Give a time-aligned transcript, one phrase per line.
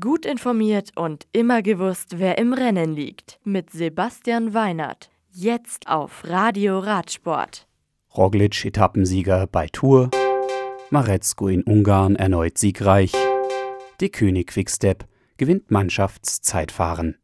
[0.00, 3.38] Gut informiert und immer gewusst, wer im Rennen liegt.
[3.44, 5.10] Mit Sebastian Weinert.
[5.30, 7.68] Jetzt auf Radio Radsport.
[8.16, 10.10] Roglic Etappensieger bei Tour.
[10.88, 13.12] Marezko in Ungarn erneut siegreich.
[14.00, 15.04] Die König Quickstep
[15.36, 17.18] gewinnt Mannschaftszeitfahren.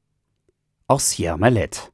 [0.87, 1.91] Aus Siermalet.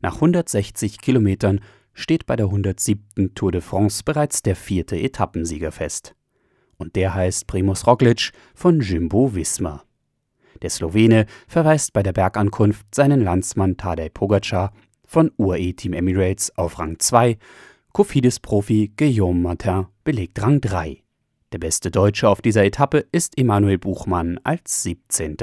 [0.00, 1.60] Nach 160 Kilometern
[1.92, 3.36] steht bei der 107.
[3.36, 6.16] Tour de France bereits der vierte Etappensieger fest
[6.78, 9.82] und der heißt Primus Roglic von Jumbo Visma.
[10.62, 14.72] Der Slowene verweist bei der Bergankunft seinen Landsmann Tadej Pogacar
[15.06, 17.38] von UAE Team Emirates auf Rang 2,
[17.92, 21.02] Cofidis-Profi Guillaume Martin belegt Rang 3.
[21.52, 25.36] Der beste Deutsche auf dieser Etappe ist Emanuel Buchmann als 17.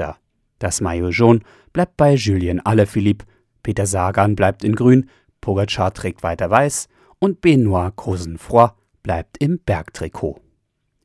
[0.58, 1.40] Das Maillot jaune
[1.72, 3.24] bleibt bei Julien Alaphilippe,
[3.62, 5.08] Peter Sagan bleibt in grün,
[5.40, 8.68] Pogacar trägt weiter weiß und Benoit Cosenfroy
[9.02, 10.40] bleibt im Bergtrikot.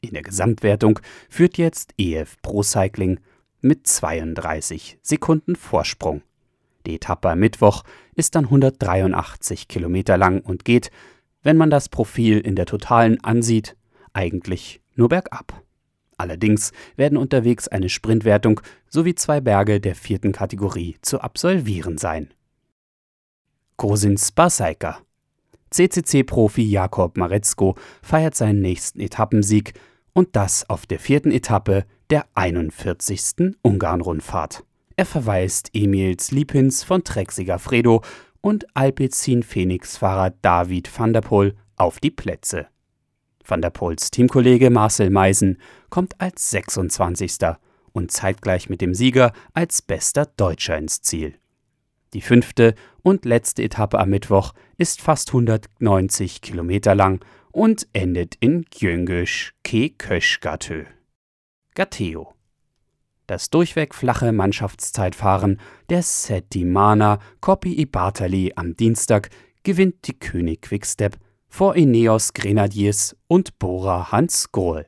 [0.02, 3.20] In der Gesamtwertung führt jetzt EF Pro Cycling
[3.62, 6.22] mit 32 Sekunden Vorsprung.
[6.86, 7.84] Die Etappe am Mittwoch
[8.16, 10.91] ist dann 183 Kilometer lang und geht,
[11.44, 13.76] wenn man das Profil in der Totalen ansieht,
[14.13, 15.63] eigentlich nur bergab.
[16.18, 22.34] Allerdings werden unterwegs eine Sprintwertung sowie zwei Berge der vierten Kategorie zu absolvieren sein.
[23.76, 24.99] Kosin Sparcyker
[25.70, 29.74] CCC-Profi Jakob Maretzko feiert seinen nächsten Etappensieg
[30.18, 33.55] und das auf der vierten Etappe der 41.
[33.62, 34.63] Ungarn-Rundfahrt.
[34.96, 38.01] Er verweist Emils Liepins von Trek Segafredo
[38.41, 42.65] und Alpecin Phoenix-Fahrer David van der Poel auf die Plätze.
[43.46, 45.59] Van der Poels Teamkollege Marcel Meisen
[45.91, 47.37] kommt als 26.
[47.91, 51.35] und zeitgleich mit dem Sieger als bester Deutscher ins Ziel.
[52.15, 58.65] Die fünfte und letzte Etappe am Mittwoch ist fast 190 Kilometer lang und endet in
[58.70, 60.85] Gyöngösch ke Köschgatö.
[61.76, 62.34] Gatteo.
[63.27, 65.59] Das durchweg flache Mannschaftszeitfahren
[65.90, 69.29] der Settimana Coppi i Bartali am Dienstag
[69.63, 71.18] gewinnt die König Quickstep
[71.50, 74.88] vor Ineos Grenadiers und Bora Hans Grohl.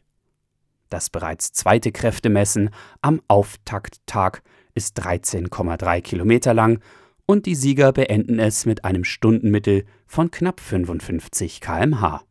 [0.90, 2.70] Das bereits zweite Kräftemessen
[3.02, 4.42] am Auftakttag
[4.74, 6.80] ist 13,3 Kilometer lang
[7.26, 12.24] und die Sieger beenden es mit einem Stundenmittel von knapp 55 km/h.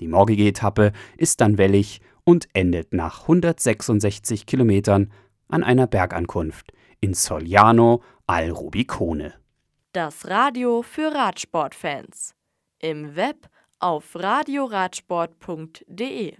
[0.00, 5.12] Die morgige Etappe ist dann wellig und endet nach 166 Kilometern
[5.48, 9.34] an einer Bergankunft in Soliano al Rubicone.
[9.92, 12.34] Das Radio für Radsportfans.
[12.78, 16.34] Im Web auf radioradsport.de